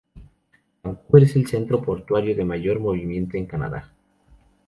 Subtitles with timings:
[0.81, 3.93] Vancouver es el centro portuario de mayor movimiento en Canadá.